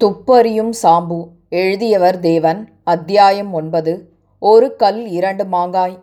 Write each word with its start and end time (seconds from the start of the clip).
துப்பறியும் 0.00 0.72
சாம்பு 0.82 1.26
எழுதியவர் 1.48 2.20
தேவன் 2.20 2.68
அத்தியாயம் 2.84 3.52
ஒன்பது 3.52 3.92
ஒரு 4.38 4.76
கல் 4.76 5.06
இரண்டு 5.06 5.44
மாங்காய். 5.44 5.94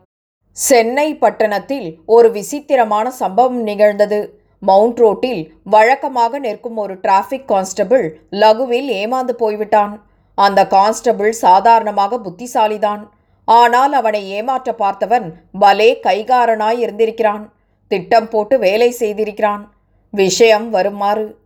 சென்னை 0.52 1.16
பட்டணத்தில் 1.16 2.00
ஒரு 2.06 2.32
விசித்திரமான 2.32 3.12
சம்பவம் 3.12 3.62
நிகழ்ந்தது. 3.62 4.40
மவுண்ட் 4.60 4.98
ரோட்டில் 4.98 5.54
வழக்கமாக 5.64 6.40
நிற்கும் 6.40 6.78
ஒரு 6.78 6.96
டிராஃபிக் 6.96 7.46
கான்ஸ்டபிள் 7.46 8.20
லகுவில் 8.32 8.90
ஏமாந்து 9.02 9.32
போய்விட்டான். 9.32 10.02
அந்த 10.36 10.68
கான்ஸ்டபிள் 10.68 11.32
சாதாரணமாக 11.32 12.20
புத்திசாலிதான். 12.20 13.04
ஆனால் 13.46 13.94
அவனை 13.94 14.30
ஏமாற்ற 14.30 14.76
பார்த்தவன் 14.78 15.34
பலே 15.60 16.00
கைகாரனாய் 16.04 16.78
இருந்திருக்கிறான். 16.78 17.54
திட்டம் 17.88 18.30
போட்டு 18.30 18.60
வேலை 18.60 18.96
செய்திருக்கிறான். 19.00 19.66
விஷயம் 20.10 20.70
வருமாறு 20.70 21.40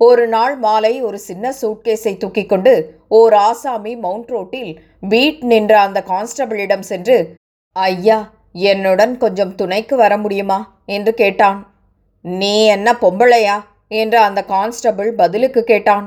ஒரு 0.00 0.28
நாள் 0.28 0.56
மாலை 0.56 1.02
ஒரு 1.02 1.18
சின்ன 1.18 1.54
சூட்கேஸை 1.60 2.16
தூக்கி 2.16 2.46
கொண்டு 2.46 2.72
ஓர் 3.08 3.34
ஆசாமி 3.34 3.96
மவுண்ட் 3.96 4.28
ரோட்டில் 4.28 4.80
பீட் 5.08 5.42
நின்ற 5.44 5.80
அந்த 5.80 6.04
கான்ஸ்டபிளிடம் 6.06 6.84
சென்று 6.90 7.36
ஐயா 7.72 8.18
என்னுடன் 8.52 9.16
கொஞ்சம் 9.16 9.54
துணைக்கு 9.54 9.96
வர 9.96 10.16
முடியுமா? 10.16 10.58
என்று 10.86 11.14
கேட்டான். 11.14 11.60
நீ 12.24 12.66
என்ன 12.66 12.92
பொம்பளையா? 12.92 13.56
என்று 13.88 14.18
அந்த 14.18 14.40
கான்ஸ்டபிள் 14.44 15.14
பதிலுக்கு 15.14 15.64
கேட்டான். 15.64 16.06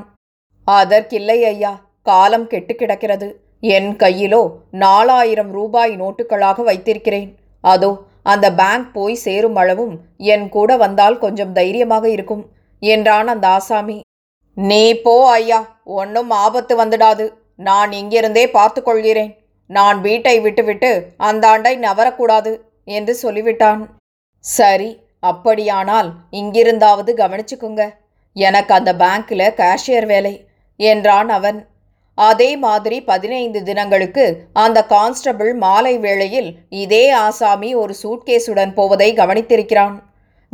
அதற்கில்லை 0.64 1.44
ஐயா 1.44 1.72
காலம் 2.02 2.46
கெட்டு 2.46 2.74
கிடக்கிறது. 2.74 3.28
என் 3.60 3.90
கையிலோ 3.96 4.42
நாலாயிரம் 4.70 5.50
ரூபாய் 5.50 5.96
நோட்டுகளாக 5.96 6.62
வைத்திருக்கிறேன். 6.62 7.30
அதோ 7.60 7.90
அந்த 8.22 8.46
பேங்க் 8.52 8.88
போய் 8.92 9.14
சேரும் 9.14 9.56
அளவும் 9.56 9.94
என் 10.16 10.48
கூட 10.48 10.70
வந்தால் 10.76 11.18
கொஞ்சம் 11.18 11.52
தைரியமாக 11.52 12.08
இருக்கும். 12.08 12.44
என்றான் 12.82 13.28
அந்த 13.28 13.46
ஆசாமி. 13.48 13.98
நீ 14.56 14.82
போ 15.00 15.14
ஐயா 15.30 15.60
ஒன்றும் 15.84 16.30
ஆபத்து 16.44 16.74
வந்துடாது. 16.84 17.26
நான் 17.54 17.90
இங்கிருந்தே 17.90 18.44
பார்த்து 18.50 18.82
கொள்கிறேன் 18.82 19.32
நான் 19.66 19.98
வீட்டை 20.00 20.40
விட்டுவிட்டு 20.40 20.90
அந்த 21.16 21.48
ஆண்டை 21.48 21.78
நவரக்கூடாது 21.78 22.52
என்று 22.84 23.14
சொல்லிவிட்டான். 23.22 23.80
சரி 24.44 24.90
அப்படியானால் 25.20 26.08
இங்கிருந்தாவது 26.30 27.12
கவனிச்சுக்குங்க. 27.16 27.84
எனக்கு 28.32 28.72
அந்த 28.74 28.90
பேங்க்கில் 28.94 29.54
கேஷியர் 29.60 30.06
வேலை 30.06 30.34
என்றான் 30.80 31.28
அவன். 31.28 31.58
அதே 32.18 32.50
மாதிரி 32.56 32.96
பதினைந்து 33.02 33.60
தினங்களுக்கு 33.62 34.24
அந்த 34.52 34.78
கான்ஸ்டபிள் 34.86 35.50
மாலை 35.54 35.98
வேளையில் 35.98 36.50
இதே 36.68 37.04
ஆசாமி 37.10 37.70
ஒரு 37.74 37.94
சூட்கேஸுடன் 38.02 38.72
போவதை 38.74 39.08
கவனித்திருக்கிறான். 39.14 39.96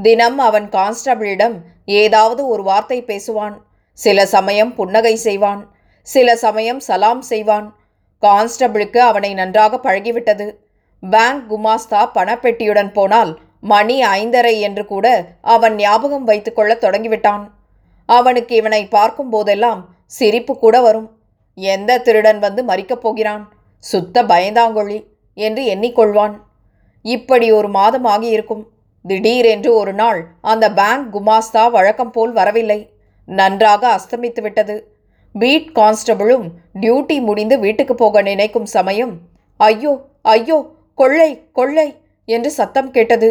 தினம் 0.03 0.39
அவன் 0.39 0.69
கான்ஸ்டபிளிடம் 0.69 1.57
ஏதாவது 1.85 2.49
ஒரு 2.49 2.63
வார்த்தை 2.63 3.03
பேசுவான். 3.03 3.57
சில 3.93 4.27
சமயம் 4.27 4.75
புன்னகை 4.75 5.17
செய்வான். 5.17 5.75
சில 6.03 6.37
சமயம் 6.37 6.81
சலாம் 6.81 7.23
செய்வான். 7.23 7.77
கான்ஸ்டபிளுக்கு 8.23 8.99
அவனை 8.99 9.35
நன்றாக 9.35 9.77
பழகிவிட்டது. 9.77 10.57
பேங்க் 11.01 11.53
குமாஸ்தா 11.53 12.11
பணப்பெட்டியுடன் 12.15 12.93
போனால் 12.93 13.39
மணி 13.61 14.03
ஐந்தரை 14.03 14.61
என்று 14.61 14.87
கூட 14.87 15.27
அவன் 15.41 15.75
ஞாபகம் 15.75 16.25
வைத்துக்கொள்ள 16.25 16.75
தொடங்கிவிட்டான். 16.75 17.51
அவனுக்கு 18.07 18.57
இவனை 18.57 18.87
பார்க்கும் 18.87 19.31
போதெல்லாம் 19.31 19.89
சிரிப்பு 20.07 20.59
கூட 20.59 20.81
வரும். 20.81 21.11
எந்த 21.55 21.99
திருடன் 21.99 22.39
வந்து 22.39 22.65
மறிக்கப் 22.65 23.03
போகிறான்? 23.05 23.53
சுத்த 23.79 24.23
பயந்தாங்கொழி 24.23 25.07
என்று 25.35 25.75
எண்ணிக்கொள்வான். 25.75 26.41
இப்படி 27.03 27.53
ஒரு 27.53 27.69
மாதம் 27.69 28.05
ஆகியிருக்கும். 28.05 28.67
திடீரென்று 29.05 29.71
ஒரு 29.75 29.93
நாள் 29.93 30.21
அந்த 30.41 30.67
பேங்க் 30.73 31.09
குமாஸ்தா 31.15 31.63
வழக்கம் 31.71 32.11
போல் 32.11 32.33
வரவில்லை. 32.33 32.79
நன்றாக 33.29 33.83
அஸ்தமித்து 33.97 34.41
விட்டது. 34.41 34.77
பீட் 35.35 35.69
கான்ஸ்டபிளும் 35.79 36.47
டியூட்டி 36.83 37.17
முடிந்து 37.21 37.57
வீட்டுக்கு 37.65 37.95
போக 37.95 38.23
நினைக்கும் 38.23 38.69
சமயம் 38.75 39.13
ஐயோ 39.61 39.93
ஐயோ 40.35 40.59
கொள்ளை 40.95 41.31
கொள்ளை 41.53 41.89
என்று 42.29 42.51
சத்தம் 42.51 42.91
கேட்டது. 42.91 43.29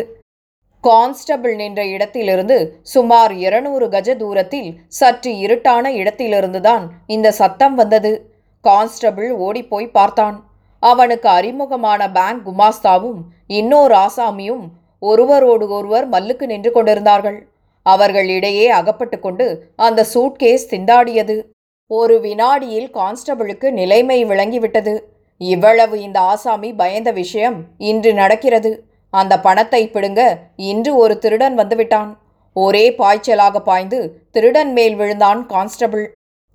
கான்ஸ்டபிள் 0.83 1.55
நின்ற 1.55 1.81
இடத்திலிருந்து 1.85 2.57
சுமார் 2.93 3.33
இருநூறு 3.45 3.85
கஜ 3.89 4.15
தூரத்தில் 4.15 4.69
சற்று 4.99 5.31
இருட்டான 5.45 5.91
இடத்திலிருந்துதான் 6.01 6.85
இந்த 7.07 7.27
சத்தம் 7.41 7.75
வந்தது. 7.75 8.13
கான்ஸ்டபிள் 8.65 9.29
ஓடிப்போய் 9.45 9.95
பார்த்தான். 9.97 10.37
அவனுக்கு 10.83 11.29
அறிமுகமான 11.29 12.01
பேங்க் 12.11 12.45
குமாஸ்தாவும் 12.47 13.19
இன்னொரு 13.59 13.95
ஆசாமியும் 14.05 14.63
ஒருவரோடு 15.09 15.65
ஒருவர் 15.77 16.05
மல்லுக்கு 16.13 16.45
நின்று 16.51 16.71
கொண்டிருந்தார்கள். 16.71 17.39
அவர்கள் 17.85 18.29
இடையே 18.37 18.67
அகப்பட்டு 18.79 19.17
கொண்டு 19.19 19.45
அந்த 19.85 20.05
சூட்கேஸ் 20.13 20.69
திண்டாடியது. 20.73 21.35
ஒரு 21.91 22.15
வினாடியில் 22.25 22.89
கான்ஸ்டபிளுக்கு 22.99 23.67
நிலைமை 23.79 24.19
விளங்கிவிட்டது. 24.25 24.93
இவ்வளவு 25.41 25.95
இந்த 26.07 26.17
ஆசாமி 26.31 26.69
பயந்த 26.81 27.09
விஷயம் 27.21 27.57
இன்று 27.89 28.11
நடக்கிறது. 28.21 28.71
அந்த 29.13 29.33
பணத்தை 29.45 29.81
பிடுங்க 29.95 30.21
இன்று 30.69 30.91
ஒரு 31.03 31.15
திருடன் 31.23 31.55
வந்துவிட்டான். 31.59 32.11
ஒரே 32.55 32.85
பாய்ச்சலாக 32.99 33.59
பாய்ந்து 33.69 33.99
திருடன் 34.35 34.71
மேல் 34.77 34.95
விழுந்தான் 34.99 35.41
கான்ஸ்டபிள். 35.53 36.05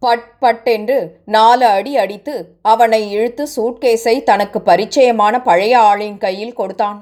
பட் 0.03 0.27
பட் 0.43 0.67
என்று 0.77 0.97
நாலு 1.37 1.65
அடி 1.77 1.93
அடித்து 2.03 2.35
அவனை 2.73 3.01
இழுத்து 3.15 3.45
சூட்கேஸை 3.57 4.17
தனக்கு 4.31 4.59
பரிச்சயமான 4.69 5.35
பழைய 5.49 5.75
ஆளின் 5.91 6.19
கையில் 6.25 6.59
கொடுத்தான். 6.61 6.99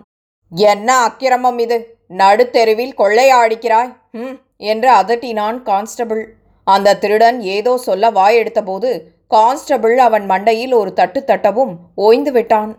என்ன 0.52 0.88
அக்கிரமம் 1.06 1.58
இது? 1.64 1.78
நடுத்தெருவில் 2.20 2.94
கொள்ளையாடிக்கிறாய் 2.98 3.92
ம் 4.20 4.36
என்று 4.72 4.88
அதட்டினான் 5.00 5.58
கான்ஸ்டபிள். 5.62 6.22
அந்த 6.66 6.96
திருடன் 7.02 7.38
ஏதோ 7.56 7.72
சொல்ல 7.86 8.10
வாயெடுத்தபோது 8.10 8.90
கான்ஸ்டபிள் 9.34 9.96
அவன் 10.06 10.26
மண்டையில் 10.30 10.74
ஒரு 10.80 10.90
தட்டு 10.92 11.20
தட்டவும் 11.30 11.72
ஓய்ந்து 11.94 12.32
விட்டான். 12.36 12.70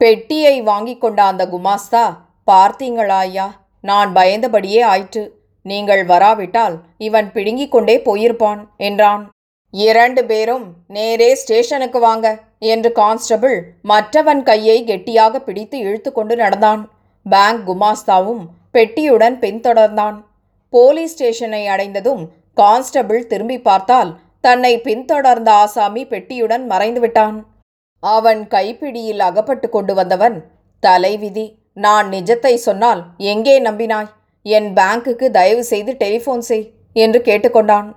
பெட்டியை 0.00 0.56
வாங்கி 0.70 0.94
கொண்ட 0.98 1.20
அந்த 1.30 1.44
குமாஸ்தா 1.52 2.04
பார்த்தீங்களா 2.50 3.18
ஐயா? 3.26 3.46
நான் 3.84 4.10
பயந்தபடியே 4.16 4.80
ஆயிற்று. 4.92 5.22
நீங்கள் 5.66 6.02
வராவிட்டால் 6.04 6.74
இவன் 7.06 7.28
பிடுங்கிக் 7.32 7.72
கொண்டே 7.74 7.96
போயிருப்பான் 8.06 8.62
என்றான். 8.88 9.22
இரண்டு 9.74 10.22
பேரும் 10.24 10.66
நேரே 10.96 11.30
ஸ்டேஷனுக்கு 11.42 11.98
வாங்க 11.98 12.26
என்று 12.72 12.90
கான்ஸ்டபிள் 12.98 13.56
மற்றவன் 13.92 14.42
கையை 14.42 14.76
கெட்டியாக 14.90 15.40
பிடித்து 15.46 15.76
இழுத்து 15.86 16.10
கொண்டு 16.12 16.36
நடந்தான். 16.36 16.82
பேங்க் 17.26 17.62
குமாஸ்தாவும் 17.68 18.42
பெட்டியுடன் 18.74 19.36
பின்தொடர்ந்தான். 19.44 20.16
போலீஸ் 20.72 21.12
ஸ்டேஷனை 21.14 21.62
அடைந்ததும் 21.66 22.22
கான்ஸ்டபிள் 22.54 23.22
திரும்பி 23.26 23.58
பார்த்தால் 23.58 24.10
தன்னை 24.40 24.72
பின்தொடர்ந்த 24.86 25.50
ஆசாமி 25.62 26.02
பெட்டியுடன் 26.04 26.64
மறைந்து 26.66 27.00
விட்டான் 27.00 27.36
அவன் 28.02 28.40
கைப்பிடியில் 28.48 29.22
அகப்பட்டு 29.28 29.68
கொண்டு 29.68 29.92
வந்தவன் 29.94 30.36
தலைவிதி 30.82 31.46
நான் 31.72 32.08
நிஜத்தை 32.08 32.54
சொன்னால் 32.54 33.00
எங்கே 33.32 33.54
நம்பினாய்? 33.60 34.10
என் 34.46 34.68
பேங்க்குக்கு 34.78 35.26
தயவு 35.30 35.62
செய்து 35.64 35.92
டெலிஃபோன் 36.02 36.44
செய் 36.48 36.66
என்று 36.96 37.18
கேட்டுக்கொண்டான். 37.28 37.88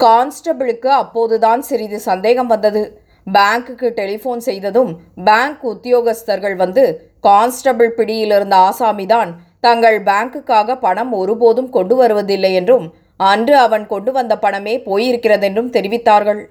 கான்ஸ்டபிளுக்கு 0.00 0.90
அப்போதுதான் 1.02 1.62
சிறிது 1.62 1.98
சந்தேகம் 2.00 2.46
வந்தது. 2.46 2.82
பேங்க்குக்கு 3.26 3.88
டெலிஃபோன் 3.98 4.42
செய்ததும் 4.48 4.90
பேங்க் 5.24 5.62
உத்தியோகஸ்தர்கள் 5.64 6.56
வந்து 6.56 6.84
கான்ஸ்டபிள் 7.20 7.92
பிடியில் 7.98 8.34
இருந்த 8.36 8.56
ஆசாமிதான் 8.68 9.30
தங்கள் 9.60 9.98
பேங்க்குக்காக 10.02 10.78
பணம் 10.78 11.12
ஒருபோதும் 11.12 11.70
கொண்டு 11.70 11.96
வருவதில்லை 11.96 12.52
என்றும் 12.60 12.86
அன்று 13.20 13.56
அவன் 13.56 13.84
கொண்டு 13.86 14.10
வந்த 14.12 14.34
பணமே 14.36 14.74
போயிருக்கிறதென்றும் 14.86 15.72
தெரிவித்தார்கள். 15.76 16.42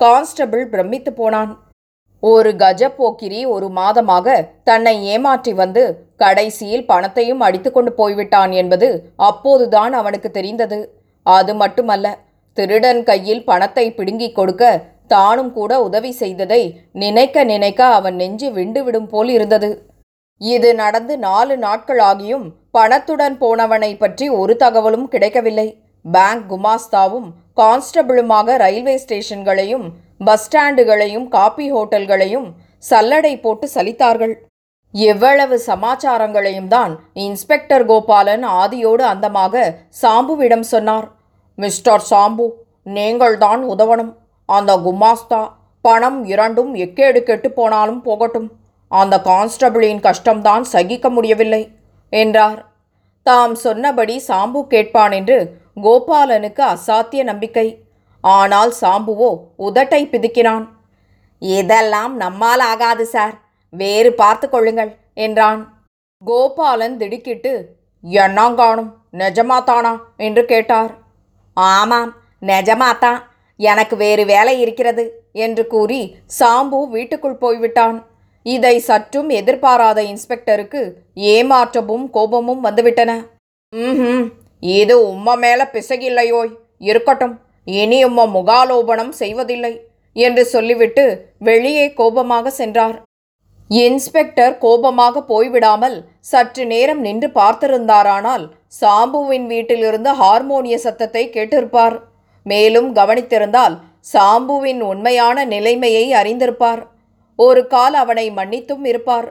கான்ஸ்டபிள் 0.00 0.64
பிரமித்து 0.68 1.10
போனான். 1.12 1.52
ஒரு 2.22 2.50
கஜ 2.56 2.82
போக்கிரி 2.90 3.40
ஒரு 3.54 3.66
மாதமாக 3.78 4.36
தன்னை 4.62 4.94
ஏமாற்றி 5.12 5.52
வந்து 5.52 5.82
கடைசியில் 6.16 6.86
பணத்தையும் 6.86 7.42
அடித்துக்கொண்டு 7.46 7.90
போய்விட்டான் 7.92 8.52
என்பது 8.52 8.88
அப்போதுதான் 9.28 9.92
அவனுக்கு 9.92 10.30
தெரிந்தது. 10.30 10.78
அது 11.26 11.52
மட்டுமல்ல 11.54 12.14
திருடன் 12.56 13.00
கையில் 13.04 13.44
பணத்தை 13.44 13.86
பிடுங்கிக் 13.90 14.36
கொடுக்க 14.36 14.64
தானும் 15.06 15.52
கூட 15.52 15.72
உதவி 15.82 16.12
செய்ததை 16.22 16.62
நினைக்க 17.02 17.44
நினைக்க 17.44 17.80
அவன் 17.98 18.16
நெஞ்சு 18.20 18.48
விண்டுவிடும் 18.58 19.08
போல் 19.12 19.30
இருந்தது. 19.36 19.70
இது 20.40 20.70
நடந்து 20.74 21.14
நாலு 21.18 21.54
நாட்கள் 21.56 22.00
ஆகியும் 22.10 22.46
பணத்துடன் 22.76 23.36
போனவனை 23.42 23.92
பற்றி 23.98 24.26
ஒரு 24.40 24.54
தகவலும் 24.56 25.06
கிடைக்கவில்லை. 25.08 25.68
பேங்க் 26.04 26.44
குமாஸ்தாவும் 26.52 27.28
கான்ஸ்டபிளுமாக 27.60 28.56
ரயில்வே 28.64 28.96
ஸ்டேஷன்களையும் 29.04 29.86
பஸ் 30.24 30.44
ஸ்டாண்டுகளையும் 30.44 31.26
காபி 31.28 31.66
ஹோட்டல்களையும் 31.72 32.48
சல்லடை 32.90 33.32
போட்டு 33.40 33.66
சலித்தார்கள். 33.74 34.34
எவ்வளவு 34.94 35.56
சமாச்சாரங்களையும் 35.66 36.68
தான் 36.74 36.92
இன்ஸ்பெக்டர் 37.24 37.84
கோபாலன் 37.90 38.44
ஆதியோடு 38.60 39.04
அந்தமாக 39.12 39.64
சாம்புவிடம் 40.02 40.66
சொன்னார். 40.74 41.08
மிஸ்டர் 41.58 42.06
சாம்பு 42.10 42.46
நீங்கள்தான் 42.96 43.62
உதவணும். 43.74 44.12
அந்த 44.48 44.76
குமாஸ்தா 44.76 45.52
பணம் 45.80 46.24
இரண்டும் 46.24 46.74
எக்கேடு 46.74 47.20
கெட்டு 47.22 47.50
போனாலும் 47.50 48.02
போகட்டும். 48.02 48.48
அந்த 48.88 49.20
கான்ஸ்டபிளின் 49.24 50.00
கஷ்டம்தான் 50.00 50.60
சகிக்க 50.60 51.10
முடியவில்லை 51.10 51.62
என்றார். 52.12 52.60
தாம் 53.22 53.54
சொன்னபடி 53.54 54.22
சாம்பு 54.28 54.66
கேட்பான் 54.66 55.12
என்று 55.12 55.38
கோபாலனுக்கு 55.82 56.62
அசாத்திய 56.74 57.22
நம்பிக்கை. 57.22 57.66
ஆனால் 58.20 58.72
சாம்புவோ 58.80 59.30
உதட்டை 59.58 60.02
பிதுக்கினான். 60.06 60.68
இதெல்லாம் 61.38 62.16
நம்மால் 62.16 62.60
ஆகாது 62.60 63.06
சார். 63.06 63.34
வேறு 63.70 64.12
பார்த்து 64.12 64.48
கொள்ளுங்கள் 64.48 64.92
என்றான். 65.14 65.60
கோபாலன் 66.24 66.96
திடுக்கிட்டு 66.96 67.52
என்னாங்காணும்? 68.04 68.90
நிஜமாத்தானா? 69.12 69.92
என்று 70.16 70.44
கேட்டார். 70.44 70.92
ஆமாம் 71.56 72.12
நிஜமாத்தான். 72.42 73.20
எனக்கு 73.60 73.94
வேறு 73.96 74.22
வேலை 74.32 74.54
இருக்கிறது 74.64 75.04
என்று 75.44 75.62
கூறி 75.66 76.00
சாம்பு 76.38 76.80
வீட்டுக்குள் 76.94 77.40
போய்விட்டான். 77.44 77.96
இதை 78.46 78.74
சற்றும் 78.88 79.30
எதிர்பாராத 79.38 79.98
இன்ஸ்பெக்டருக்கு 80.10 80.82
ஏமாற்றமும் 81.32 82.04
கோபமும் 82.16 82.62
வந்துவிட்டன. 82.66 83.12
ம் 83.72 84.26
இது 84.62 84.94
உம்ம 85.12 85.36
மேல 85.44 85.60
பிசகில்லையோய். 85.74 86.52
இருக்கட்டும் 86.88 87.34
இனி 87.66 87.98
உம்ம 88.08 88.26
முகாலோபனம் 88.36 89.12
செய்வதில்லை 89.22 89.74
என்று 90.16 90.42
சொல்லிவிட்டு 90.52 91.04
வெளியே 91.48 91.86
கோபமாக 92.00 92.50
சென்றார். 92.60 92.96
இன்ஸ்பெக்டர் 93.70 94.54
கோபமாக 94.64 95.22
போய்விடாமல் 95.30 95.96
சற்று 96.30 96.64
நேரம் 96.72 97.00
நின்று 97.06 97.28
பார்த்திருந்தாரானால் 97.38 98.44
சாம்புவின் 98.80 99.46
வீட்டிலிருந்து 99.52 100.10
ஹார்மோனிய 100.20 100.76
சத்தத்தை 100.84 101.24
கேட்டிருப்பார். 101.36 101.96
மேலும் 102.50 102.90
கவனித்திருந்தால் 102.98 103.76
சாம்புவின் 104.12 104.82
உண்மையான 104.90 105.44
நிலைமையை 105.54 106.04
அறிந்திருப்பார். 106.20 106.82
ஒரு 107.38 107.62
கால் 107.66 107.96
அவனை 108.02 108.26
மன்னித்தும் 108.30 108.84
இருப்பார். 108.90 109.28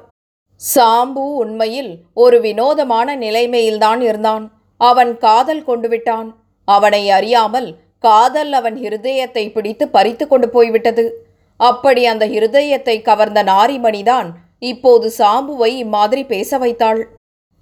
சாம்பு 0.61 1.23
உண்மையில் 1.43 1.91
ஒரு 2.23 2.37
வினோதமான 2.41 3.15
நிலைமையில்தான் 3.15 4.01
இருந்தான். 4.09 4.45
அவன் 4.81 5.11
காதல் 5.17 5.63
கொண்டு 5.63 5.87
விட்டான் 5.89 6.29
அவனை 6.67 7.03
அறியாமல் 7.09 7.69
காதல் 7.99 8.51
அவன் 8.59 8.77
இருதயத்தை 8.87 9.43
பிடித்து 9.51 9.85
பறித்து 9.95 10.25
கொண்டு 10.27 10.47
போய்விட்டது. 10.49 11.05
அப்படி 11.59 12.01
அந்த 12.13 12.25
இருதயத்தை 12.37 12.95
கவர்ந்த 13.01 13.41
நாரிமணிதான் 13.43 14.29
இப்போது 14.71 15.07
சாம்புவை 15.17 15.71
இம்மாதிரி 15.83 16.23
பேச 16.33 16.57
வைத்தாள். 16.57 17.01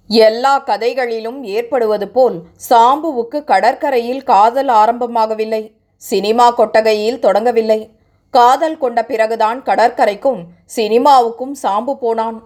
எல்லா 0.08 0.58
கதைகளிலும் 0.58 1.44
ஏற்படுவது 1.44 2.08
போல் 2.08 2.42
சாம்புவுக்கு 2.70 3.44
கடற்கரையில் 3.44 4.22
காதல் 4.22 4.68
ஆரம்பமாகவில்லை. 4.68 5.72
சினிமா 5.96 6.50
கொட்டகையில் 6.50 7.20
தொடங்கவில்லை. 7.20 7.90
காதல் 8.30 8.78
கொண்ட 8.78 9.04
பிறகுதான் 9.04 9.62
கடற்கரைக்கும் 9.62 10.40
சினிமாவுக்கும் 10.76 11.54
சாம்பு 11.62 11.94
போனான். 11.94 12.42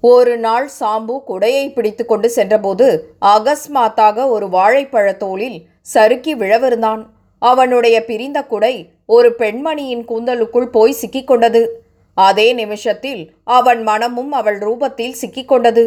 ஒரு 0.00 0.36
நாள் 0.36 0.70
சாம்பு 0.80 1.14
குடையை 1.28 1.72
பிடித்து 1.72 2.06
கொண்டு 2.06 2.28
சென்றபோது 2.30 3.16
அகஸ்மாத்தாக 3.20 4.28
ஒரு 4.28 4.46
வாழைப்பழத்தோளில் 4.46 5.58
சறுக்கி 5.80 6.34
விழவிருந்தான். 6.34 7.02
அவனுடைய 7.38 8.04
பிரிந்த 8.04 8.38
குடை 8.44 8.74
ஒரு 9.06 9.28
பெண்மணியின் 9.38 10.04
கூந்தலுக்குள் 10.04 10.72
போய் 10.76 10.96
சிக்கிக்கொண்டது 11.02 11.62
அதே 12.14 12.52
நிமிஷத்தில் 12.52 13.22
அவன் 13.44 13.82
மனமும் 13.82 14.32
அவள் 14.32 14.58
ரூபத்தில் 14.58 15.16
சிக்கிக்கொண்டது 15.22 15.84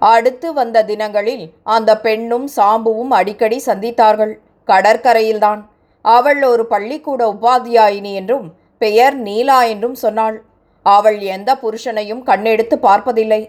அடுத்து 0.00 0.52
வந்த 0.52 0.84
தினங்களில் 0.84 1.44
அந்த 1.62 1.90
பெண்ணும் 2.00 2.46
சாம்புவும் 2.56 3.12
அடிக்கடி 3.18 3.58
சந்தித்தார்கள். 3.66 4.34
கடற்கரையில்தான். 4.68 5.60
அவள் 6.04 6.42
ஒரு 6.42 6.66
பள்ளிக்கூட 6.66 7.22
உபாத்தியாயினி 7.32 8.12
என்றும் 8.12 8.46
பெயர் 8.78 9.16
நீலா 9.18 9.58
என்றும் 9.62 9.94
சொன்னாள். 9.94 10.42
அவள் 10.82 11.18
எந்த 11.18 11.50
புருஷனையும் 11.62 12.22
கண்ணெடுத்து 12.24 12.74
பார்ப்பதில்லை. 12.74 13.42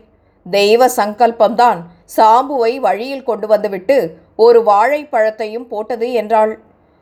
தெய்வ 0.46 0.88
சங்கல்பம்தான் 0.96 1.80
சாம்புவை 2.18 2.74
வழியில் 2.80 3.24
கொண்டு 3.24 3.48
வந்துவிட்டு 3.48 3.98
ஒரு 4.36 4.60
வாழைப்பழத்தையும் 4.62 5.68
போட்டது 5.68 6.14
என்றாள். 6.14 6.54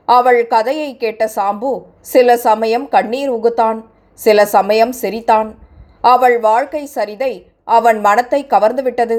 அவள் 0.06 0.42
கதையை 0.48 0.98
கேட்ட 0.98 1.24
சாம்பு 1.36 1.72
சில 2.02 2.38
சமயம் 2.38 2.88
கண்ணீர் 2.88 3.32
உகுத்தான் 3.32 3.80
சில 4.14 4.46
சமயம் 4.46 4.92
சிரித்தான். 4.92 5.50
அவள் 6.02 6.40
வாழ்க்கை 6.40 6.90
சரிதை 6.96 7.34
அவன் 7.64 8.00
மனத்தை 8.00 8.46
கவர்ந்துவிட்டது. 8.50 9.18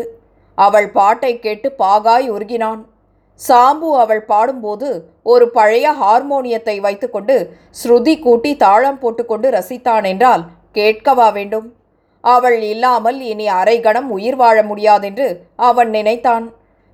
அவள் 0.67 0.89
பாட்டை 0.97 1.33
கேட்டு 1.45 1.69
பாகாய் 1.83 2.27
உருகினான். 2.37 2.81
சாம்பு 3.41 3.91
அவள் 4.03 4.25
பாடும்போது 4.31 4.89
ஒரு 5.33 5.45
பழைய 5.57 5.87
ஹார்மோனியத்தை 6.01 6.77
வைத்துக்கொண்டு 6.87 7.37
ஸ்ருதி 7.81 8.15
கூட்டி 8.25 8.51
தாளம் 8.65 8.99
போட்டுக்கொண்டு 9.03 9.49
ரசித்தான் 9.57 10.07
என்றால் 10.13 10.43
கேட்கவா 10.79 11.29
வேண்டும்? 11.39 11.69
அவள் 12.25 12.59
இல்லாமல் 12.73 13.19
இனி 13.31 13.47
அரை 13.61 13.77
கணம் 13.81 14.09
உயிர் 14.17 14.39
வாழ 14.43 14.57
முடியாதென்று 14.63 15.29
அவன் 15.69 15.91
நினைத்தான். 15.97 16.47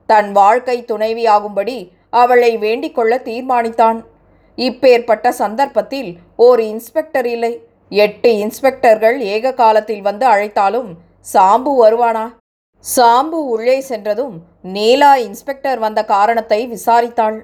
தன் 0.08 0.30
வாழ்க்கை 0.32 0.76
துணைவியாகும்படி 0.90 1.78
அவளை 2.22 2.52
வேண்டிக் 2.64 2.96
கொள்ள 2.96 3.12
தீர்மானித்தான். 3.28 3.98
இப்பேற்பட்ட 4.58 5.28
சந்தர்ப்பத்தில் 5.42 6.10
ஒரு 6.46 6.62
இன்ஸ்பெக்டர் 6.74 7.28
இல்லை. 7.34 7.52
எட்டு 7.92 8.30
இன்ஸ்பெக்டர்கள் 8.44 9.18
ஏக 9.34 9.54
காலத்தில் 9.62 10.04
வந்து 10.08 10.24
அழைத்தாலும் 10.32 10.90
சாம்பு 11.32 11.72
வருவானா? 11.82 12.24
சாம்பு 12.84 13.38
உள்ளே 13.52 13.76
சென்றதும் 13.80 14.34
நீலா 14.74 15.12
இன்ஸ்பெக்டர் 15.16 15.78
வந்த 15.78 16.00
காரணத்தை 16.04 16.58
விசாரித்தாள். 16.74 17.38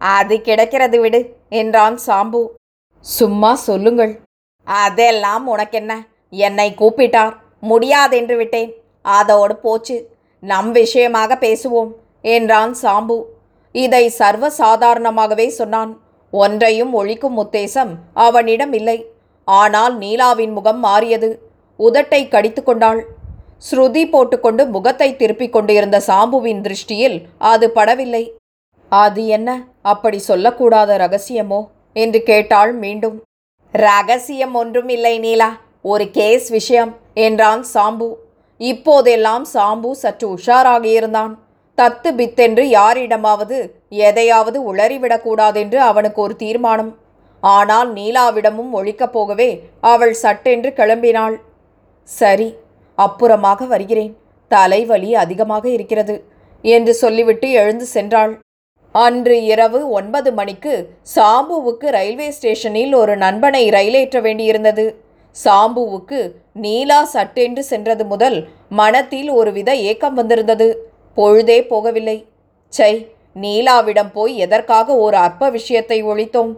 அது 0.00 0.36
கிடைக்கிறது 0.40 0.98
விடு 1.00 1.20
என்றான் 1.48 1.96
சாம்பு. 2.06 2.40
சும்மா 3.04 3.52
சொல்லுங்கள். 3.68 4.14
அதெல்லாம் 4.66 5.46
உனக்கென்ன? 5.46 5.92
என்னை 6.42 6.68
கூப்பிட்டார். 6.80 7.34
முடியாதென்று 7.70 8.36
விட்டேன். 8.36 8.72
அதோடு 9.18 9.56
போச்சு. 9.56 9.96
நம் 10.42 10.72
விஷயமாக 10.72 11.38
பேசுவோம் 11.40 11.92
என்றான் 12.34 12.74
சாம்பு. 12.82 13.18
இதை 13.74 14.04
சர்வசாதாரணமாகவே 14.18 15.48
சொன்னான். 15.60 15.92
ஒன்றையும் 16.32 16.92
ஒழிக்கும் 17.00 17.40
உத்தேசம் 17.44 17.92
அவனிடம் 18.26 18.72
இல்லை. 18.72 18.98
ஆனால் 19.48 19.94
நீலாவின் 19.98 20.52
முகம் 20.52 20.80
மாறியது. 20.80 21.30
உதட்டை 21.78 22.22
கடித்து 22.28 22.62
கொண்டாள். 22.62 23.02
ஸ்ருதி 23.70 24.10
போட்டுக்கொண்டு 24.10 24.66
முகத்தை 24.66 25.16
திருப்பிக் 25.16 25.52
கொண்டிருந்த 25.52 26.00
சாம்புவின் 26.06 26.60
திருஷ்டியில் 26.60 27.22
அது 27.38 27.72
படவில்லை. 27.74 28.30
அது 28.88 29.26
என்ன? 29.26 29.64
அப்படி 29.82 30.20
சொல்லக்கூடாத 30.28 30.96
ரகசியமோ? 31.04 31.60
என்று 31.92 32.22
கேட்டாள் 32.22 32.72
மீண்டும். 32.72 33.22
ரகசியம் 33.72 34.54
ஒன்றும் 34.54 34.88
இல்லை 34.88 35.18
நீலா 35.18 35.60
ஒரு 35.82 36.10
கேஸ் 36.10 36.48
விஷயம் 36.48 36.96
என்றான் 37.14 37.64
சாம்பு. 37.74 38.14
இப்போதெல்லாம் 38.58 39.46
சாம்பு 39.54 39.90
சற்று 39.90 40.36
உஷாராக 40.36 40.84
இருந்தான். 40.84 41.38
தத்து 41.78 42.10
பித்தென்று 42.10 42.68
யாரிடமாவது 42.68 43.58
எதையாவது 43.88 44.74
உளறிவிடக்கூடாதென்று 44.74 45.76
அவனுக்கு 45.76 46.20
ஒரு 46.22 46.36
தீர்மானம். 46.36 46.98
ஆனால் 47.40 47.92
நீலாவிடமும் 47.92 48.74
ஒழிக்கப் 48.74 49.12
போகவே 49.12 49.50
அவள் 49.80 50.12
சட்டென்று 50.12 50.70
கிளம்பினாள். 50.76 51.36
சரி 52.02 52.48
அப்புறமாக 53.06 53.66
வருகிறேன். 53.66 54.12
தலைவலி 54.50 55.10
அதிகமாக 55.14 55.64
இருக்கிறது 55.68 56.14
என்று 56.64 56.94
சொல்லிவிட்டு 56.94 57.50
எழுந்து 57.50 57.86
சென்றாள். 57.94 58.32
அன்று 58.94 59.36
இரவு 59.44 59.78
ஒன்பது 59.90 60.30
மணிக்கு 60.32 60.74
சாம்புவுக்கு 61.14 61.86
ரயில்வே 61.96 62.28
ஸ்டேஷனில் 62.30 62.92
ஒரு 62.94 63.14
நண்பனை 63.16 63.62
ரயிலேற்ற 63.70 64.20
வேண்டியிருந்தது. 64.20 64.84
சாம்புவுக்கு 65.36 66.18
நீலா 66.52 66.98
சட்டென்று 67.04 67.62
சென்றது 67.64 68.04
முதல் 68.04 68.38
மனத்தில் 68.68 69.30
ஒருவித 69.30 69.70
ஏக்கம் 69.90 70.14
வந்திருந்தது. 70.14 70.68
பொழுதே 71.14 71.58
போகவில்லை. 71.70 72.18
சை 72.72 72.92
நீலாவிடம் 73.36 74.12
போய் 74.12 74.34
எதற்காக 74.36 74.96
ஒரு 74.96 75.16
அற்ப 75.16 75.48
விஷயத்தை 75.50 75.98
ஒழித்தோம்? 76.04 76.52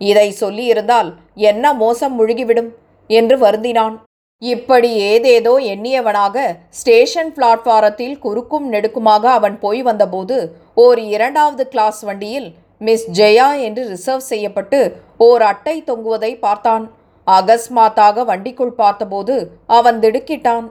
இதை 0.00 0.28
சொல்லியிருந்தால் 0.40 1.08
என்ன 1.48 1.72
மோசம் 1.74 2.14
முழுகிவிடும்? 2.18 2.70
என்று 3.10 3.36
வருந்தினான். 3.38 3.96
இப்படி 4.42 4.90
ஏதேதோ 5.08 5.52
எண்ணியவனாக 5.72 6.36
ஸ்டேஷன் 6.78 7.32
பிளாட்பாரத்தில் 7.36 8.14
குறுக்கும் 8.18 8.66
நெடுக்குமாக 8.72 9.24
அவன் 9.38 9.56
போய் 9.64 9.80
வந்தபோது 9.88 10.36
ஓர் 10.84 11.00
இரண்டாவது 11.14 11.64
கிளாஸ் 11.72 12.00
வண்டியில் 12.08 12.46
மிஸ் 12.80 13.04
ஜெயா 13.18 13.48
என்று 13.66 13.82
ரிசர்வ் 13.88 14.24
செய்யப்பட்டு 14.28 14.78
ஓர் 15.26 15.42
அட்டை 15.48 15.74
தொங்குவதை 15.88 16.30
பார்த்தான். 16.44 16.84
அகஸ்மாத்தாக 17.26 18.24
வண்டிக்குள் 18.30 18.78
பார்த்தபோது 18.78 19.34
அவன் 19.78 19.98
திடுக்கிட்டான். 20.04 20.66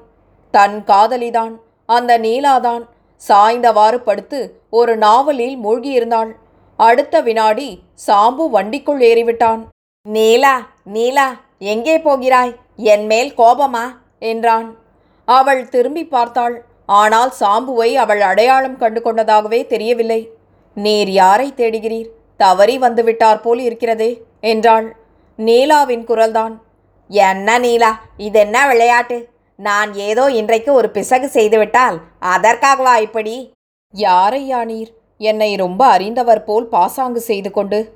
தன் 0.54 0.78
காதலிதான் 0.90 1.54
அந்த 1.90 2.12
நீலாதான். 2.26 2.84
சாய்ந்தவாறு 3.22 4.00
படுத்து 4.08 4.40
ஒரு 4.80 4.96
நாவலில் 5.06 5.56
மூழ்கியிருந்தாள். 5.66 6.32
அடுத்த 6.80 7.22
வினாடி 7.28 7.70
சாம்பு 8.08 8.48
வண்டிக்குள் 8.56 9.04
ஏறிவிட்டான். 9.10 9.62
நீலா 10.06 10.56
நீலா 10.96 11.28
எங்கே 11.74 11.96
போகிறாய்? 12.00 12.54
என் 12.80 13.06
மேல் 13.06 13.34
கோபமா? 13.38 13.86
என்றான். 14.20 14.78
அவள் 15.26 15.70
திரும்பி 15.70 16.06
பார்த்தாள். 16.06 16.66
ஆனால் 16.86 17.34
சாம்புவை 17.40 17.94
அவள் 17.94 18.22
அடையாளம் 18.22 18.78
கண்டு 18.78 19.00
கொண்டதாகவே 19.00 19.68
தெரியவில்லை. 19.68 20.32
நீர் 20.74 21.10
யாரை 21.10 21.54
தேடுகிறீர்? 21.56 22.10
தவறி 22.38 22.80
வந்துவிட்டார் 22.80 23.42
போல் 23.42 23.60
இருக்கிறதே 23.60 24.24
என்றாள். 24.40 24.96
நீலாவின் 25.38 26.06
குரல்தான். 26.06 26.62
என்ன 27.08 27.60
நீலா 27.60 28.00
இதென்ன 28.18 28.68
விளையாட்டு? 28.68 29.30
நான் 29.56 29.94
ஏதோ 29.94 30.32
இன்றைக்கு 30.32 30.74
ஒரு 30.74 30.90
பிசகு 30.90 31.28
செய்துவிட்டால் 31.28 31.98
அதற்காகவா 32.22 33.02
இப்படி? 33.02 33.52
யாரையா 33.94 34.66
நீர் 34.66 34.92
என்னை 35.18 35.56
ரொம்ப 35.56 35.86
அறிந்தவர் 35.86 36.44
போல் 36.44 36.68
பாசாங்கு 36.68 37.20
செய்து 37.20 37.52
கொண்டு. 37.52 37.94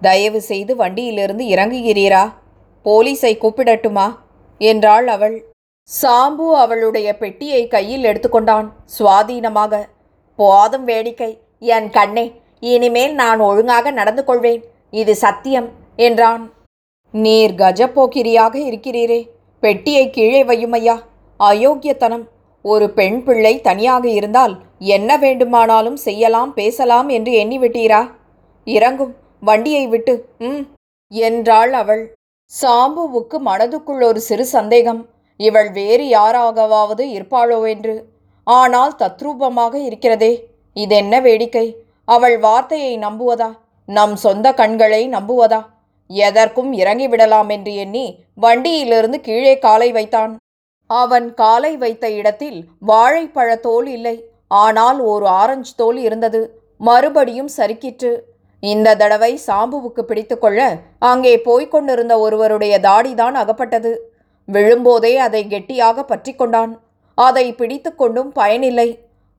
தயவு 0.00 0.40
செய்து 0.40 0.76
வண்டியிலிருந்து 0.76 1.44
இறங்குகிறீரா? 1.44 2.32
போலீஸை 2.84 3.34
கூப்பிடட்டுமா? 3.36 4.06
என்றாள் 4.58 5.06
அவள். 5.06 5.36
சாம்பு 6.02 6.52
அவளுடைய 6.52 7.16
பெட்டியை 7.16 7.68
கையில் 7.68 8.04
எடுத்துக்கொண்டான். 8.04 8.68
சுவாதீனமாக 8.98 9.82
போதும் 10.36 10.84
வேடிக்கை. 10.84 11.38
என் 11.58 11.90
கண்ணே 11.90 12.32
இனிமேல் 12.60 13.14
நான் 13.14 13.40
ஒழுங்காக 13.40 13.90
நடந்து 13.90 14.24
கொள்வேன். 14.24 14.64
இது 14.90 15.14
சத்தியம் 15.14 15.68
என்றான். 15.96 16.52
நீர் 17.10 17.52
கஜப்போக்கிரியாக 17.52 18.54
இருக்கிறீரே. 18.54 19.20
பெட்டியை 19.60 20.10
கீழே 20.10 20.44
வையுமையா? 20.44 20.96
அயோக்கியத்தனம். 21.40 22.24
ஒரு 22.62 22.90
பெண் 22.90 23.22
பிள்ளை 23.22 23.60
தனியாக 23.60 24.08
இருந்தால் 24.08 24.54
என்ன 24.78 25.16
வேண்டுமானாலும் 25.16 25.96
செய்யலாம் 25.96 26.54
பேசலாம் 26.54 27.08
என்று 27.08 27.32
எண்ணிவிட்டீரா? 27.32 28.10
இறங்கும் 28.64 29.16
வண்டியை 29.40 29.86
விட்டு 29.86 30.28
ம் 30.38 30.62
என்றாள் 31.08 31.72
அவள். 31.72 32.14
சாம்புவுக்கு 32.52 33.36
மனதுக்குள் 33.46 34.02
ஒரு 34.08 34.20
சிறு 34.20 34.44
சந்தேகம். 34.46 35.00
இவள் 35.40 35.70
வேறு 35.70 36.04
யாராகவாவது 36.08 37.04
இருப்பாளோ 37.16 37.58
என்று. 37.68 37.94
ஆனால் 38.46 38.92
தத்ரூபமாக 38.98 39.74
இருக்கிறதே. 39.74 40.32
இதென்ன 40.76 41.20
வேடிக்கை. 41.20 41.66
அவள் 42.08 42.36
வார்த்தையை 42.38 42.92
நம்புவதா? 42.98 43.50
நம் 43.88 44.14
சொந்த 44.16 44.46
கண்களை 44.52 45.02
நம்புவதா? 45.08 45.60
எதற்கும் 46.10 46.70
இறங்கிவிடலாம் 46.72 47.48
என்று 47.48 47.72
எண்ணி 47.74 48.06
வண்டியிலிருந்து 48.34 49.18
கீழே 49.20 49.54
காலை 49.58 49.88
வைத்தான். 49.92 50.32
அவன் 50.90 51.26
காலை 51.34 51.72
வைத்த 51.76 52.04
இடத்தில் 52.10 52.58
வாழைப்பழத்தோல் 52.86 53.88
இல்லை. 53.96 54.16
ஆனால் 54.64 54.98
ஒரு 55.12 55.26
ஆரஞ்சு 55.40 55.72
தோல் 55.76 55.98
இருந்தது. 55.98 56.42
மறுபடியும் 56.80 57.50
சறுக்கிற்று. 57.56 58.12
இந்த 58.72 58.88
தடவை 59.00 59.30
சாம்புவுக்கு 59.46 60.02
பிடித்துக்கொள்ள 60.08 60.60
அங்கே 61.10 61.32
போய்க் 61.46 61.72
கொண்டிருந்த 61.72 62.14
ஒருவருடைய 62.24 62.74
தாடிதான் 62.88 63.36
அகப்பட்டது. 63.42 63.92
விழும்போதே 64.48 65.12
அதை 65.26 65.42
கெட்டியாக 65.52 66.04
பற்றி 66.10 66.32
கொண்டான். 66.34 66.72
அதை 67.18 67.46
பிடித்து 67.60 67.90
கொண்டும் 67.94 68.30
பயனில்லை. 68.38 68.88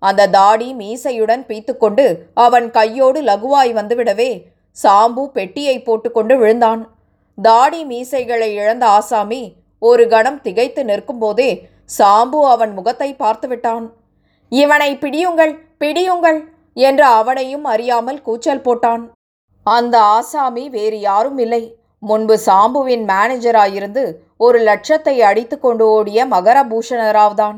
அந்த 0.01 0.29
தாடி 0.38 0.67
மீசையுடன் 0.79 1.44
பீத்துக்கொண்டு 1.50 2.05
அவன் 2.46 2.67
கையோடு 2.77 3.20
லகுவாய் 3.29 3.72
வந்துவிடவே 3.79 4.32
சாம்பு 4.77 5.24
பெட்டியை 5.38 5.77
போட்டுக்கொண்டு 5.82 6.36
விழுந்தான். 6.41 6.82
தாடி 7.38 7.82
மீசைகளை 7.91 8.50
இழந்த 8.60 8.86
ஆசாமி 8.98 9.44
ஒரு 9.82 10.03
கணம் 10.13 10.39
திகைத்து 10.46 10.82
நிற்கும்போதே 10.89 11.50
சாம்பு 11.98 12.39
அவன் 12.53 12.74
முகத்தை 12.77 13.10
பார்த்துவிட்டான் 13.24 13.86
இவனை 14.51 14.91
பிடியுங்கள் 15.03 15.53
பிடியுங்கள் 15.82 16.39
என்று 16.77 17.05
அவனையும் 17.20 17.65
அறியாமல் 17.74 18.24
கூச்சல் 18.27 18.65
போட்டான். 18.65 19.03
அந்த 19.66 19.96
ஆசாமி 20.16 20.64
வேறு 20.76 20.98
யாரும் 21.00 21.40
இல்லை. 21.46 21.64
முன்பு 22.10 22.36
சாம்புவின் 22.46 23.04
மேனேஜராயிருந்து 23.12 24.04
ஒரு 24.46 24.60
லட்சத்தை 24.68 25.16
அடித்து 25.30 25.56
கொண்டு 25.60 25.84
ஓடிய 25.94 26.26
மகரபூஷணராவ் 26.34 27.36
தான் 27.42 27.58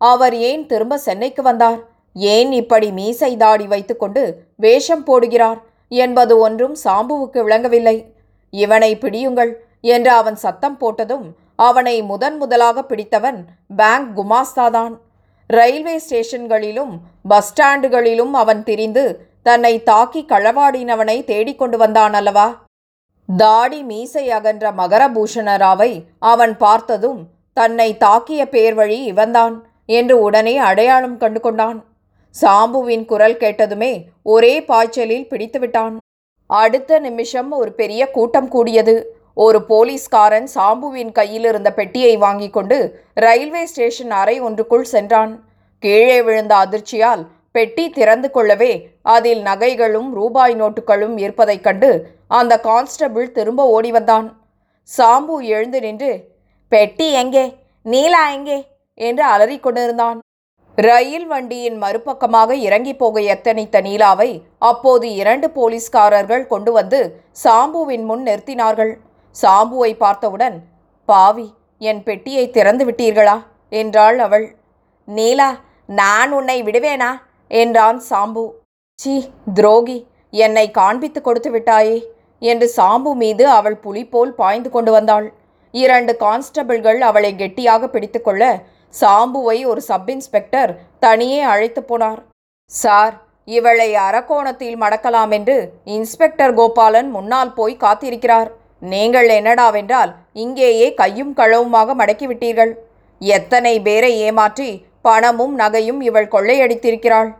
அவர் 0.00 0.34
ஏன் 0.48 0.64
திரும்ப 0.66 0.98
சென்னைக்கு 1.06 1.42
வந்தார்? 1.42 1.80
ஏன் 2.16 2.50
இப்படி 2.60 2.88
மீசை 2.98 3.30
தாடி 3.36 3.66
வைத்துக்கொண்டு 3.72 4.22
வேஷம் 4.64 5.04
போடுகிறார் 5.08 5.58
என்பது 5.88 6.34
ஒன்றும் 6.38 6.76
சாம்புவுக்கு 6.84 7.40
விளங்கவில்லை. 7.46 7.96
இவனை 8.52 8.90
பிடியுங்கள் 9.02 9.52
என்று 9.94 10.10
அவன் 10.20 10.38
சத்தம் 10.44 10.78
போட்டதும் 10.80 11.26
அவனை 11.68 11.96
முதன் 12.10 12.36
முதலாக 12.36 12.82
பிடித்தவன் 12.90 13.38
பேங்க் 13.76 14.10
குமாஸ்தாதான். 14.18 14.94
ரயில்வே 15.50 15.96
ஸ்டேஷன்களிலும் 16.06 16.94
பஸ் 17.30 17.48
ஸ்டாண்டுகளிலும் 17.50 18.34
அவன் 18.42 18.62
திரிந்து 18.62 19.04
தன்னை 19.48 19.74
தாக்கி 19.82 20.20
களவாடினவனை 20.28 21.16
தேடிக்கொண்டு 21.24 21.76
வந்தான் 21.78 22.14
அல்லவா? 22.18 22.46
தாடி 23.28 23.80
மீசை 23.82 24.24
அகன்ற 24.30 24.72
மகரபூஷணராவை 24.80 25.90
அவன் 26.32 26.54
பார்த்ததும் 26.56 27.20
தன்னை 27.52 27.88
தாக்கிய 28.04 28.42
பேர் 28.54 28.74
வழி 28.74 28.98
இவன்தான் 29.02 29.54
என்று 29.98 30.14
உடனே 30.20 30.54
அடையாளம் 30.70 31.16
கண்டு 31.16 31.40
கொண்டான். 31.40 31.78
சாம்புவின் 32.34 33.04
குரல் 33.04 33.36
கேட்டதுமே 33.36 33.92
ஒரே 34.34 34.54
பாய்ச்சலில் 34.70 35.28
பிடித்துவிட்டான் 35.30 35.94
அடுத்த 36.50 36.98
நிமிஷம் 37.06 37.50
ஒரு 37.60 37.72
பெரிய 37.80 38.02
கூட்டம் 38.16 38.50
கூடியது. 38.54 38.96
ஒரு 39.46 39.58
போலீஸ்காரன் 39.70 40.48
சாம்புவின் 40.54 41.12
கையில் 41.12 41.46
இருந்த 41.50 41.70
பெட்டியை 41.72 42.14
வாங்கி 42.16 42.48
கொண்டு 42.50 42.78
ரயில்வே 43.24 43.64
ஸ்டேஷன் 43.72 44.14
அறை 44.20 44.36
ஒன்றுக்குள் 44.40 44.92
சென்றான். 44.94 45.32
கீழே 45.82 46.20
விழுந்த 46.26 46.54
அதிர்ச்சியால் 46.64 47.24
பெட்டி 47.52 47.90
திறந்து 47.90 48.30
கொள்ளவே 48.30 48.72
அதில் 49.02 49.42
நகைகளும் 49.42 50.12
ரூபாய் 50.12 50.54
நோட்டுகளும் 50.62 51.18
இருப்பதைக் 51.18 51.62
கண்டு 51.62 51.90
அந்த 52.26 52.60
கான்ஸ்டபிள் 52.60 53.32
திரும்ப 53.32 53.66
ஓடி 53.68 53.90
வந்தான். 53.90 54.26
சாம்பு 54.98 55.36
எழுந்து 55.40 55.80
நின்று 55.80 56.12
பெட்டி 56.68 57.12
எங்கே? 57.12 57.44
நீலா 57.82 58.30
எங்கே? 58.30 58.58
என்று 58.94 59.24
அலறிக் 59.24 59.62
கொண்டிருந்தான். 59.62 60.18
ரயில் 60.76 61.26
வண்டியின் 61.26 61.82
மறுபக்கமாக 61.82 62.50
இறங்கி 62.54 62.94
போக 62.94 63.20
எத்தனித்த 63.20 63.76
நீலாவை 63.82 64.40
அப்போது 64.58 65.14
இரண்டு 65.14 65.50
போலீஸ்காரர்கள் 65.50 66.46
கொண்டு 66.46 66.72
வந்து 66.72 67.20
சாம்புவின் 67.44 68.04
முன் 68.04 68.22
நிறுத்தினார்கள். 68.22 68.92
சாம்புவை 69.42 69.96
பார்த்தவுடன் 69.96 70.62
பாவி 71.04 71.54
என் 71.78 72.02
பெட்டியை 72.02 72.50
திறந்து 72.50 72.84
விட்டீர்களா? 72.84 73.36
என்றாள் 73.68 74.18
அவள். 74.18 74.46
நீலா 75.04 75.56
நான் 75.86 76.32
உன்னை 76.32 76.62
விடுவேனா? 76.62 77.10
என்றான் 77.50 77.98
சாம்பு. 78.10 78.44
சீ 78.98 79.14
துரோகி 79.58 79.98
என்னை 80.32 80.66
காண்பித்து 80.78 81.20
கொடுத்து 81.20 81.50
விட்டாயே 81.54 81.98
என்று 82.42 82.66
சாம்பு 82.76 83.10
மீது 83.22 83.44
அவள் 83.58 83.76
புலி 83.84 84.02
போல் 84.12 84.32
பாய்ந்து 84.40 84.70
கொண்டு 84.70 84.90
வந்தாள். 84.96 85.28
இரண்டு 85.74 86.12
கான்ஸ்டபிள்கள் 86.24 87.00
அவளை 87.08 87.30
கெட்டியாக 87.36 87.88
பிடித்துக்கொள்ள 87.94 88.42
சாம்புவை 88.94 89.58
ஒரு 89.70 89.80
சப் 89.88 90.10
இன்ஸ்பெக்டர் 90.14 90.70
தனியே 91.04 91.40
அழைத்து 91.52 91.80
போனார். 91.88 92.20
சார் 92.70 93.14
இவளை 93.48 93.88
அரக்கோணத்தில் 94.06 94.78
மடக்கலாம் 94.82 95.30
என்று 95.36 95.56
இன்ஸ்பெக்டர் 95.96 96.54
கோபாலன் 96.58 97.08
முன்னால் 97.16 97.52
போய் 97.58 97.82
காத்திருக்கிறார். 97.84 98.48
நீங்கள் 98.92 99.28
என்னடாவென்றால் 99.36 100.10
இங்கேயே 100.42 100.88
கையும் 101.00 101.32
களவுமாக 101.38 101.94
மடக்கிவிட்டீர்கள் 102.00 102.72
எத்தனை 103.20 103.72
பேரை 103.86 104.10
ஏமாற்றி 104.26 104.70
பணமும் 105.08 105.54
நகையும் 105.62 106.00
இவள் 106.08 106.32
கொள்ளையடித்திருக்கிறாள். 106.34 107.30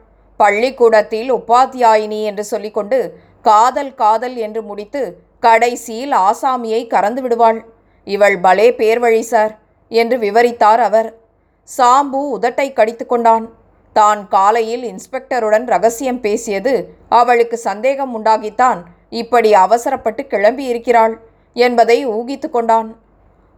பள்ளிக்கூடத்தில் 0.41 1.31
உபாத்தியாயினி 1.39 2.21
என்று 2.31 2.45
சொல்லிக்கொண்டு 2.53 2.99
காதல் 3.45 3.93
காதல் 4.03 4.37
என்று 4.47 4.61
முடித்து 4.69 5.03
கடைசியில் 5.47 6.15
ஆசாமியை 6.29 6.83
கறந்து 6.95 7.21
விடுவாள். 7.25 7.59
இவள் 8.07 8.37
பலே 8.45 8.67
பேர் 8.81 9.01
வழி 9.05 9.23
சார் 9.31 9.53
என்று 9.91 10.17
விவரித்தார் 10.25 10.83
அவர். 10.89 11.09
சாம்பு 11.69 12.21
உதட்டை 12.37 12.69
கடித்து 12.79 13.05
கொண்டான். 13.07 13.47
தான் 13.97 14.21
காலையில் 14.35 14.85
இன்ஸ்பெக்டருடன் 14.91 15.67
ரகசியம் 15.75 16.21
பேசியது 16.27 16.75
அவளுக்கு 17.21 17.57
சந்தேகம் 17.69 18.13
உண்டாகித்தான் 18.19 18.81
இப்படி 19.23 19.51
அவசரப்பட்டு 19.65 20.23
கிளம்பி 20.33 20.65
இருக்கிறாள் 20.73 21.15
என்பதை 21.57 21.99
ஊகித்து 22.17 22.49
கொண்டான். 22.57 22.91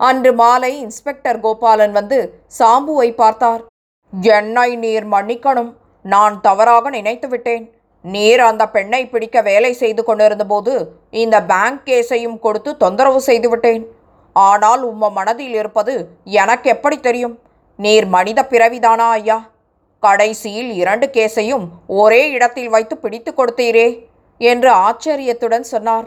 அன்று 0.01 0.33
மாலை 0.41 0.73
இன்ஸ்பெக்டர் 0.85 1.41
கோபாலன் 1.45 1.97
வந்து 1.99 2.19
சாம்புவை 2.59 3.09
பார்த்தார். 3.23 3.63
என்னை 4.11 4.77
நீர் 4.77 5.09
மன்னிக்கணும். 5.09 5.73
நான் 6.03 6.41
தவறாக 6.41 6.91
நினைத்து 6.91 7.29
விட்டேன். 7.29 7.75
நீர் 8.03 8.41
அந்த 8.41 8.69
பெண்ணை 8.69 9.09
பிடிக்க 9.09 9.41
வேலை 9.41 9.73
செய்து 9.73 10.05
கொண்டிருந்தபோது 10.05 10.93
இந்த 11.11 11.43
பேங்க் 11.43 11.81
கேஸையும் 11.85 12.39
கொடுத்து 12.39 12.77
தொந்தரவு 12.77 13.21
செய்துவிட்டேன் 13.21 13.87
ஆனால் 14.33 14.83
உம்ம 14.89 15.11
மனதில் 15.11 15.55
இருப்பது 15.55 16.09
எனக்கு 16.25 16.71
எப்படி 16.71 17.01
தெரியும்? 17.01 17.39
நீர் 17.77 18.07
மனித 18.07 18.47
பிறவிதானா 18.51 19.09
ஐயா? 19.11 19.51
கடைசியில் 20.01 20.71
இரண்டு 20.73 21.07
கேஸையும் 21.07 21.67
ஒரே 21.87 22.31
இடத்தில் 22.31 22.69
வைத்து 22.69 22.99
பிடித்து 22.99 23.33
கொடுத்தீரே 23.37 24.07
என்று 24.39 24.71
ஆச்சரியத்துடன் 24.71 25.63
சொன்னார். 25.63 26.07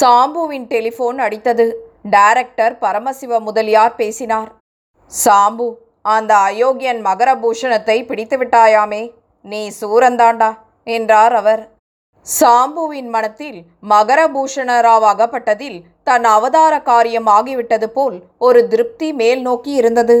சாம்புவின் 0.00 0.66
டெலிஃபோன் 0.66 1.18
அடித்தது. 1.26 1.72
டைரக்டர் 2.02 2.78
பரமசிவ 2.78 3.40
முதலியார் 3.40 3.94
பேசினார். 3.94 4.50
சாம்பு 5.24 5.68
அந்த 6.08 6.32
அயோக்கியன் 6.48 7.00
மகரபூஷணத்தை 7.06 7.96
பிடித்து 8.06 8.36
விட்டாயாமே 8.38 9.02
நீ 9.44 9.60
சூரந்தாண்டா? 9.80 10.50
என்றார் 10.86 11.34
அவர். 11.34 11.62
சாம்புவின் 12.26 13.08
மனத்தில் 13.08 13.58
மகரபூஷணராவாகப்பட்டதில் 13.88 15.78
தன் 16.04 16.26
அவதார 16.36 16.74
காரியம் 16.80 17.28
ஆகிவிட்டது 17.36 17.88
போல் 17.96 18.16
ஒரு 18.38 18.60
திருப்தி 18.68 19.08
மேல் 19.12 19.42
நோக்கி 19.42 19.72
இருந்தது. 19.72 20.18